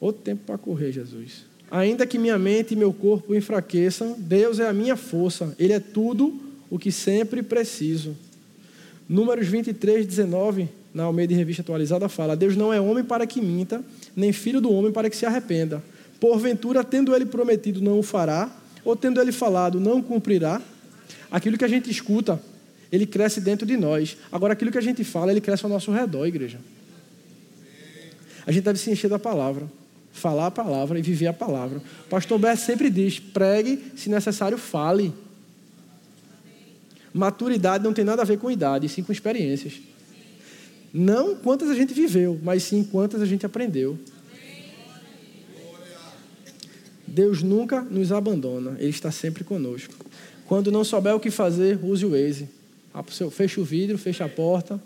[0.01, 1.50] Outro tempo para correr, Jesus.
[1.71, 5.79] Ainda que minha mente e meu corpo enfraqueçam, Deus é a minha força, Ele é
[5.81, 6.35] tudo
[6.69, 8.17] o que sempre preciso.
[9.09, 13.85] Números 23, 19, na Almeida Revista Atualizada, fala: Deus não é homem para que minta,
[14.17, 15.83] nem filho do homem para que se arrependa.
[16.19, 18.55] Porventura, tendo ele prometido, não o fará,
[18.85, 20.61] ou tendo ele falado, não cumprirá.
[21.31, 22.41] Aquilo que a gente escuta,
[22.91, 24.17] ele cresce dentro de nós.
[24.31, 26.59] Agora, aquilo que a gente fala, ele cresce ao nosso redor, igreja.
[28.47, 29.71] A gente deve se encher da palavra,
[30.13, 31.79] falar a palavra e viver a palavra.
[31.79, 35.13] O pastor Bert sempre diz: pregue, se necessário, fale.
[37.13, 39.75] Maturidade não tem nada a ver com idade, sim com experiências.
[40.93, 43.99] Não quantas a gente viveu, mas sim quantas a gente aprendeu.
[47.07, 49.93] Deus nunca nos abandona, Ele está sempre conosco.
[50.47, 52.49] Quando não souber o que fazer, use o Waze.
[53.31, 54.81] Feche o vidro, feche a porta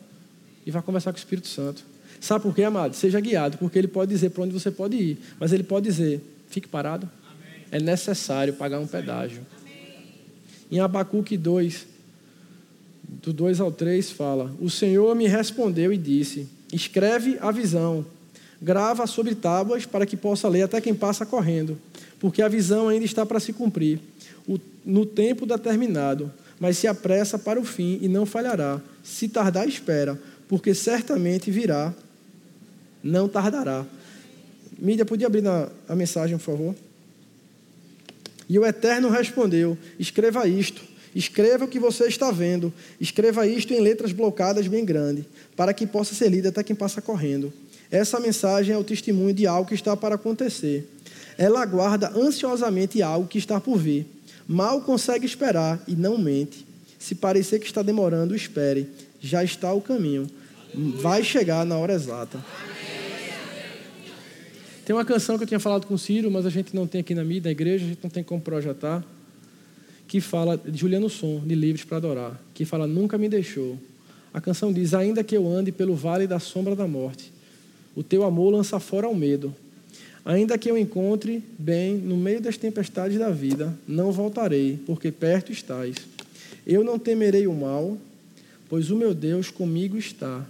[0.64, 1.84] e vá conversar com o Espírito Santo.
[2.24, 2.96] Sabe por quê, amado?
[2.96, 6.22] Seja guiado, porque ele pode dizer para onde você pode ir, mas ele pode dizer:
[6.48, 7.06] fique parado.
[7.22, 7.66] Amém.
[7.70, 9.42] É necessário pagar um pedágio.
[9.60, 10.06] Amém.
[10.72, 11.86] Em Abacuque 2,
[13.22, 18.06] do 2 ao 3, fala: O Senhor me respondeu e disse: Escreve a visão,
[18.60, 21.78] grava sobre tábuas para que possa ler até quem passa correndo,
[22.18, 24.00] porque a visão ainda está para se cumprir,
[24.82, 28.80] no tempo determinado, mas se apressa para o fim e não falhará.
[29.02, 31.94] Se tardar, espera, porque certamente virá
[33.04, 33.84] não tardará.
[34.78, 36.74] Mídia, podia abrir na, a mensagem, por favor?
[38.48, 40.82] E o Eterno respondeu: Escreva isto,
[41.14, 45.86] escreva o que você está vendo, escreva isto em letras blocadas bem grandes, para que
[45.86, 47.52] possa ser lida até quem passa correndo.
[47.90, 50.88] Essa mensagem é o testemunho de algo que está para acontecer.
[51.36, 54.06] Ela aguarda ansiosamente algo que está por vir.
[54.48, 56.66] Mal consegue esperar e não mente.
[56.98, 58.88] Se parecer que está demorando, espere.
[59.20, 60.28] Já está o caminho.
[60.74, 62.44] Vai chegar na hora exata.
[64.84, 67.00] Tem uma canção que eu tinha falado com o Ciro, mas a gente não tem
[67.00, 69.02] aqui na mídia, na igreja, a gente não tem como projetar,
[70.06, 73.78] que fala de Juliano Som, de Livres para Adorar, que fala Nunca me deixou.
[74.32, 77.32] A canção diz: Ainda que eu ande pelo vale da sombra da morte,
[77.96, 79.54] o teu amor lança fora o medo.
[80.22, 85.50] Ainda que eu encontre bem no meio das tempestades da vida, não voltarei, porque perto
[85.50, 85.96] estás.
[86.66, 87.96] Eu não temerei o mal,
[88.68, 90.44] pois o meu Deus comigo está.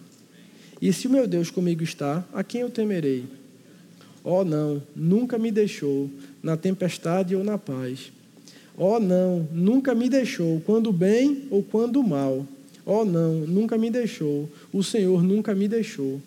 [0.83, 3.25] E se o meu Deus comigo está, a quem eu temerei?
[4.25, 6.09] Oh, não, nunca me deixou
[6.43, 8.11] na tempestade ou na paz.
[8.77, 12.47] Oh, não, nunca me deixou quando bem ou quando mal.
[12.87, 14.49] Oh, não, nunca me deixou.
[14.73, 16.23] O Senhor nunca me deixou.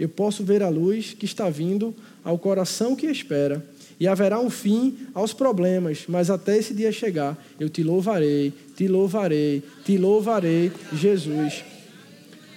[0.00, 1.94] Eu posso ver a luz que está vindo
[2.24, 3.64] ao coração que espera.
[4.00, 8.88] E haverá um fim aos problemas, mas até esse dia chegar, eu te louvarei, te
[8.88, 11.64] louvarei, te louvarei, Jesus.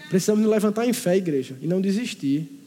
[0.10, 2.59] Precisamos nos levantar em fé, igreja, e não desistir.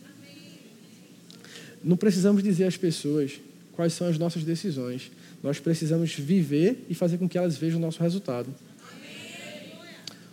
[1.85, 3.41] Não precisamos dizer às pessoas
[3.73, 5.11] quais são as nossas decisões.
[5.43, 8.49] Nós precisamos viver e fazer com que elas vejam o nosso resultado.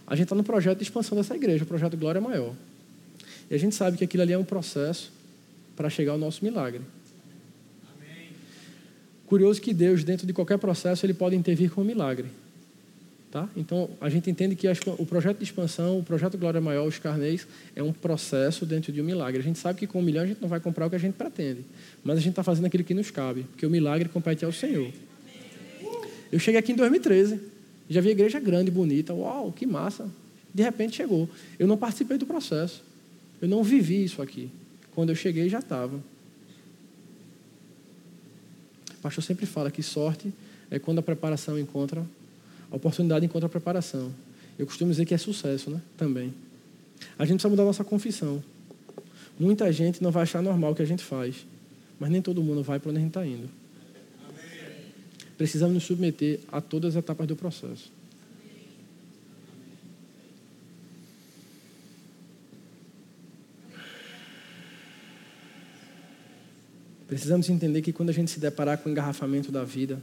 [0.06, 2.54] A gente está no projeto de expansão dessa igreja, o projeto Glória Maior.
[3.50, 5.12] E a gente sabe que aquilo ali é um processo
[5.76, 6.82] para chegar ao nosso milagre.
[9.26, 12.28] Curioso que Deus, dentro de qualquer processo, ele pode intervir com um milagre.
[13.32, 13.48] Tá?
[13.56, 17.46] Então, a gente entende que o projeto de expansão, o projeto Glória Maior, os carnês,
[17.76, 19.40] é um processo dentro de um milagre.
[19.40, 21.00] A gente sabe que com um milhão a gente não vai comprar o que a
[21.00, 21.64] gente pretende,
[22.04, 24.92] mas a gente está fazendo aquilo que nos cabe, porque o milagre compete ao Senhor.
[26.32, 27.40] Eu cheguei aqui em 2013,
[27.88, 30.10] já vi a igreja grande, bonita, uau, que massa.
[30.52, 31.30] De repente chegou.
[31.60, 32.84] Eu não participei do processo,
[33.40, 34.50] eu não vivi isso aqui.
[34.96, 35.98] Quando eu cheguei já estava.
[38.98, 40.34] O pastor sempre fala que sorte
[40.72, 42.04] é quando a preparação encontra
[42.72, 44.12] a oportunidade encontra a preparação.
[44.58, 45.82] Eu costumo dizer que é sucesso, né?
[45.98, 46.34] Também.
[47.18, 48.44] A gente precisa mudar a nossa confissão.
[49.40, 51.46] Muita gente não vai achar normal o que a gente faz,
[52.00, 53.50] mas nem todo mundo vai para onde a gente está indo.
[55.38, 57.90] Precisamos nos submeter a todas as etapas do processo.
[67.08, 70.00] Precisamos entender que quando a gente se deparar com o engarrafamento da vida,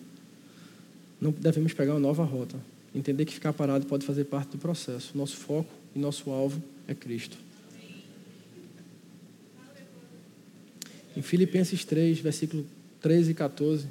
[1.21, 2.57] não devemos pegar uma nova rota.
[2.95, 5.17] Entender que ficar parado pode fazer parte do processo.
[5.17, 7.37] Nosso foco e nosso alvo é Cristo.
[11.17, 12.67] Em Filipenses 3, versículo
[13.01, 13.87] 13 e 14.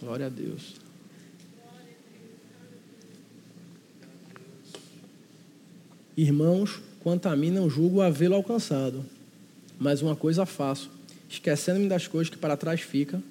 [0.00, 0.74] Glória a Deus.
[6.16, 9.04] Irmãos, quanto a mim não julgo havê-lo alcançado,
[9.78, 10.90] mas uma coisa faço,
[11.28, 13.22] esquecendo-me das coisas que para trás ficam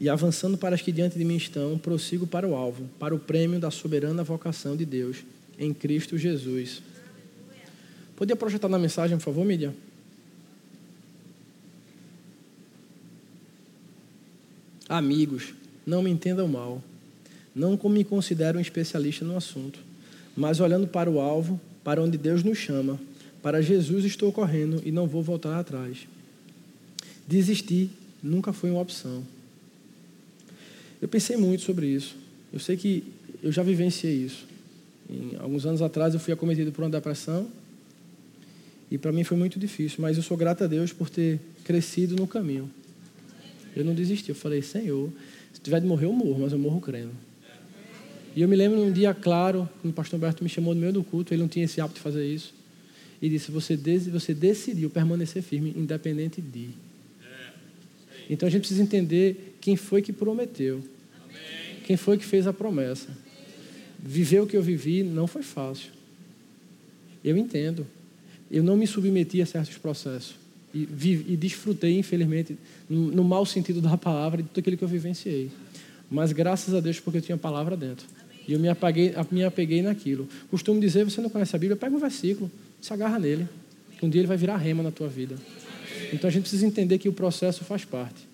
[0.00, 3.18] e avançando para as que diante de mim estão, prossigo para o alvo, para o
[3.18, 5.18] prêmio da soberana vocação de Deus
[5.58, 6.82] em Cristo Jesus.
[8.14, 9.74] Podia projetar na mensagem, por favor, Mídia?
[14.88, 15.54] Amigos,
[15.84, 16.82] não me entendam mal.
[17.54, 19.78] Não me considero um especialista no assunto,
[20.36, 23.00] mas olhando para o alvo, para onde Deus nos chama,
[23.42, 26.06] para Jesus estou correndo e não vou voltar atrás.
[27.26, 27.88] Desistir
[28.22, 29.24] nunca foi uma opção.
[31.06, 32.16] Eu pensei muito sobre isso.
[32.52, 33.04] Eu sei que
[33.40, 34.44] eu já vivenciei isso.
[35.08, 37.46] Em, alguns anos atrás eu fui acometido por uma depressão
[38.90, 42.16] e para mim foi muito difícil, mas eu sou grato a Deus por ter crescido
[42.16, 42.68] no caminho.
[43.76, 45.12] Eu não desisti, eu falei, Senhor,
[45.54, 47.12] se tiver de morrer, eu morro, mas eu morro crendo.
[48.34, 50.92] E eu me lembro num dia claro, quando o pastor Humberto me chamou no meio
[50.92, 52.52] do culto, ele não tinha esse hábito de fazer isso.
[53.22, 53.76] E disse: Você,
[54.10, 56.70] você decidiu permanecer firme, independente de.
[58.28, 60.82] Então a gente precisa entender quem foi que prometeu,
[61.84, 63.08] quem foi que fez a promessa.
[63.98, 65.90] Viver o que eu vivi não foi fácil.
[67.24, 67.86] Eu entendo.
[68.50, 70.36] Eu não me submeti a certos processos.
[70.74, 70.82] E,
[71.28, 72.56] e desfrutei, infelizmente,
[72.88, 75.50] no, no mau sentido da palavra, de tudo aquilo que eu vivenciei.
[76.10, 78.06] Mas graças a Deus, porque eu tinha a palavra dentro.
[78.46, 80.28] E eu me apeguei, me apeguei naquilo.
[80.50, 83.48] Costumo dizer, você não conhece a Bíblia, pega um versículo, se agarra nele.
[84.02, 85.36] Um dia ele vai virar rema na tua vida.
[86.12, 88.26] Então a gente precisa entender que o processo faz parte.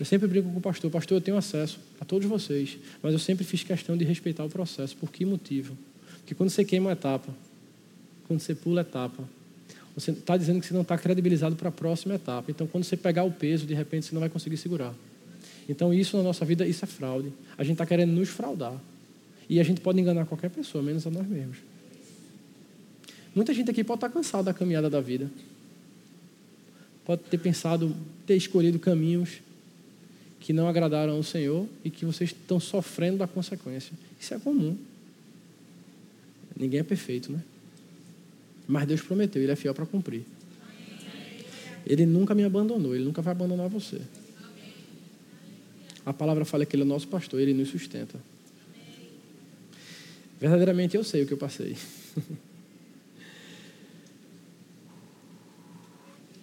[0.00, 3.18] Eu sempre brinco com o pastor, pastor, eu tenho acesso a todos vocês, mas eu
[3.18, 4.96] sempre fiz questão de respeitar o processo.
[4.96, 5.76] Por que motivo?
[6.20, 7.30] Porque quando você queima a etapa,
[8.26, 9.22] quando você pula a etapa,
[9.94, 12.50] você está dizendo que você não está credibilizado para a próxima etapa.
[12.50, 14.94] Então, quando você pegar o peso, de repente você não vai conseguir segurar.
[15.68, 17.30] Então, isso na nossa vida, isso é fraude.
[17.58, 18.80] A gente está querendo nos fraudar.
[19.50, 21.58] E a gente pode enganar qualquer pessoa, menos a nós mesmos.
[23.34, 25.30] Muita gente aqui pode estar tá cansada da caminhada da vida.
[27.04, 27.94] Pode ter pensado,
[28.26, 29.40] ter escolhido caminhos
[30.40, 33.92] que não agradaram ao Senhor e que vocês estão sofrendo da consequência.
[34.18, 34.76] Isso é comum.
[36.56, 37.42] Ninguém é perfeito, né?
[38.66, 40.22] Mas Deus prometeu, Ele é fiel para cumprir.
[41.86, 44.00] Ele nunca me abandonou, Ele nunca vai abandonar você.
[46.04, 48.18] A palavra fala que Ele é nosso pastor, Ele nos sustenta.
[50.40, 51.76] Verdadeiramente eu sei o que eu passei.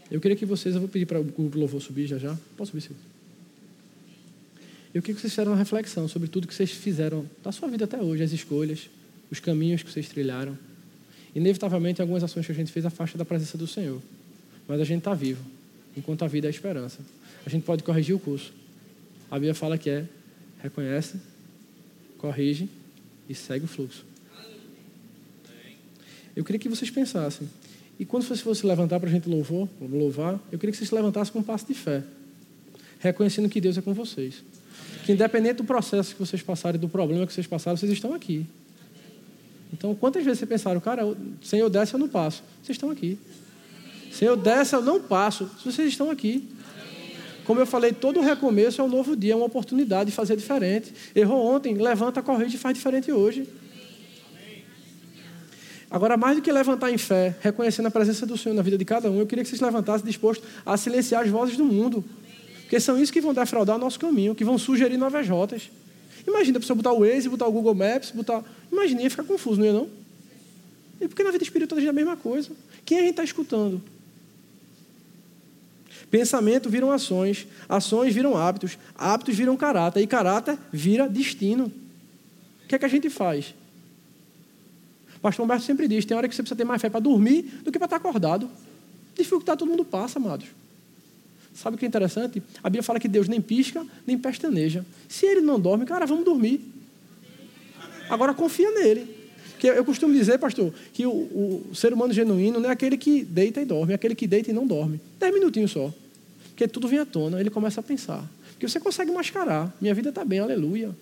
[0.10, 2.34] Eu queria que vocês, eu vou pedir para o grupo louvor subir já já.
[2.56, 3.17] Posso subir, Silvio?
[4.94, 7.86] Eu queria que vocês fizeram uma reflexão sobre tudo que vocês fizeram da sua vida
[7.86, 8.90] até hoje, as escolhas,
[9.30, 10.58] os caminhos que vocês trilharam.
[11.36, 14.02] Inevitavelmente, algumas ações que a gente fez afasta da presença do Senhor.
[14.68, 15.44] Mas a gente está vivo.
[15.96, 17.00] Enquanto a vida é a esperança.
[17.46, 18.54] A gente pode corrigir o curso.
[19.30, 20.06] A Bíblia fala que é
[20.62, 21.20] reconhece,
[22.18, 22.70] corrige
[23.30, 24.06] e segue o fluxo.
[26.36, 27.50] Eu queria que vocês pensassem.
[28.00, 30.96] E quando você fosse levantar para a gente louvar, louvar, eu queria que vocês se
[30.96, 32.04] levantassem com um passo de fé.
[33.00, 34.44] Reconhecendo que Deus é com vocês.
[35.08, 38.46] Que independente do processo que vocês passarem, do problema que vocês passaram, vocês estão aqui.
[39.72, 41.04] Então, quantas vezes vocês pensaram, cara,
[41.42, 42.44] sem eu desce eu não passo?
[42.62, 43.18] Vocês estão aqui.
[44.12, 45.50] Sem eu desce eu não passo.
[45.64, 46.50] Vocês estão aqui.
[47.46, 50.94] Como eu falei, todo recomeço é um novo dia, é uma oportunidade de fazer diferente.
[51.16, 53.48] Errou ontem, levanta, corrige e faz diferente hoje.
[55.90, 58.84] Agora, mais do que levantar em fé, reconhecendo a presença do Senhor na vida de
[58.84, 62.04] cada um, eu queria que vocês levantassem dispostos a silenciar as vozes do mundo.
[62.68, 65.72] Porque são isso que vão defraudar o nosso caminho, que vão sugerir novas rotas.
[66.28, 68.44] Imagina a pessoa botar o Waze, botar o Google Maps, botar.
[68.70, 69.90] Imagina, ia ficar confuso, não ia não?
[71.00, 72.50] E porque na vida espiritual a gente é a mesma coisa.
[72.84, 73.82] Quem a gente está escutando?
[76.12, 81.72] Pensamento viram ações, ações viram hábitos, hábitos viram caráter, e caráter vira destino.
[82.66, 83.56] O que é que a gente faz?
[85.16, 87.44] O pastor Humberto sempre diz: tem hora que você precisa ter mais fé para dormir
[87.64, 88.50] do que para estar acordado.
[89.16, 90.48] Dificuldade todo mundo passa, amados.
[91.58, 92.42] Sabe o que é interessante?
[92.62, 94.86] A Bíblia fala que Deus nem pisca, nem pestaneja.
[95.10, 96.62] Se ele não dorme, cara, vamos dormir.
[98.08, 99.18] Agora confia nele.
[99.54, 103.24] Porque eu costumo dizer, pastor, que o, o, ser humano genuíno não é aquele que
[103.24, 105.02] deita e dorme, é aquele que deita e não dorme.
[105.20, 105.92] Dez minutinhos só.
[106.50, 108.24] Porque tudo vem à tona, ele começa a pensar.
[108.52, 109.76] Porque você consegue mascarar.
[109.82, 110.96] Minha vida está bem, aleluia.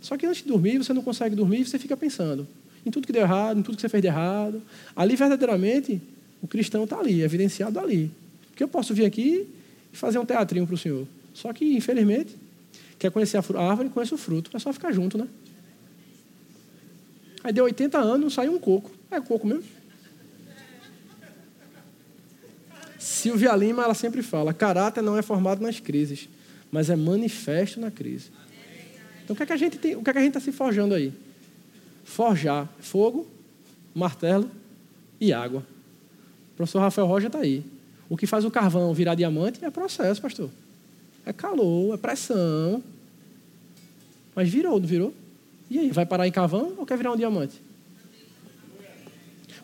[0.00, 2.48] Só que antes de dormir, você não consegue dormir e você fica pensando
[2.86, 4.62] em tudo que deu errado, em tudo que você fez de errado.
[4.96, 6.00] Ali, verdadeiramente,
[6.40, 8.10] o cristão está ali, evidenciado ali.
[8.58, 9.48] Porque eu posso vir aqui
[9.92, 11.06] e fazer um teatrinho para o senhor.
[11.32, 12.34] Só que, infelizmente,
[12.98, 14.50] quer conhecer a árvore, conhece o fruto.
[14.52, 15.28] É só ficar junto, né?
[17.44, 18.90] Aí deu 80 anos, saiu um coco.
[19.12, 19.62] É coco mesmo?
[22.98, 26.28] Silvia Lima, ela sempre fala: caráter não é formado nas crises,
[26.68, 28.32] mas é manifesto na crise.
[29.22, 30.40] Então, o que é que a gente tem, o que é que a gente está
[30.40, 31.12] se forjando aí?
[32.02, 33.24] Forjar fogo,
[33.94, 34.50] martelo
[35.20, 35.64] e água.
[36.54, 37.77] O professor Rafael Rocha está aí.
[38.08, 40.50] O que faz o carvão virar diamante é processo, pastor.
[41.26, 42.82] É calor, é pressão.
[44.34, 45.14] Mas virou, não virou?
[45.70, 47.60] E aí, vai parar em carvão ou quer virar um diamante?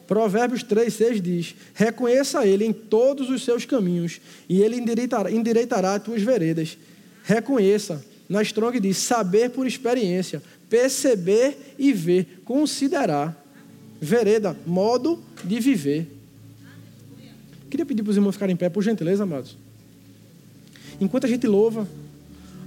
[0.07, 5.95] Provérbios 3, 6 diz: Reconheça ele em todos os seus caminhos, e ele endireitará, endireitará
[5.95, 6.77] as tuas veredas.
[7.25, 8.05] Reconheça.
[8.29, 13.43] Na Strong diz: saber por experiência, perceber e ver, considerar.
[14.01, 16.07] Vereda, modo de viver.
[17.75, 19.57] Queria pedir para os irmãos ficarem em pé, por gentileza, amados.
[21.01, 21.89] Enquanto a gente louva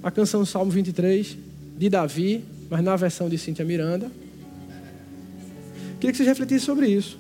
[0.04, 1.38] a canção Salmo 23
[1.78, 4.12] de Davi, mas na versão de Cíntia Miranda.
[5.98, 7.18] Queria que vocês refletissem sobre isso.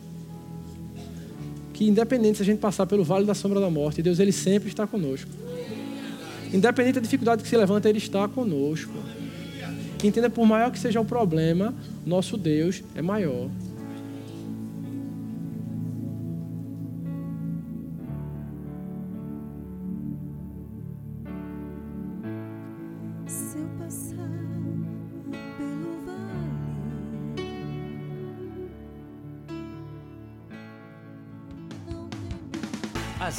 [1.74, 4.68] Que independente se a gente passar pelo vale da sombra da morte, Deus ele sempre
[4.68, 5.32] está conosco.
[6.54, 8.92] Independente da dificuldade que se levanta, ele está conosco.
[10.04, 11.74] Entenda, por maior que seja o problema,
[12.06, 13.50] nosso Deus é maior.